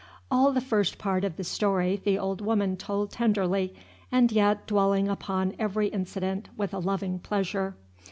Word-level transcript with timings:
All 0.31 0.51
the 0.51 0.61
first 0.61 0.97
part 0.97 1.23
of 1.23 1.35
the 1.35 1.43
story 1.43 2.01
the 2.03 2.17
old 2.17 2.41
woman 2.41 2.75
told 2.75 3.11
tenderly, 3.11 3.75
and 4.11 4.31
yet 4.31 4.65
dwelling 4.65 5.07
upon 5.07 5.53
every 5.59 5.89
incident 5.89 6.49
with 6.57 6.73
a 6.73 6.79
loving 6.79 7.19
pleasure. 7.19 7.75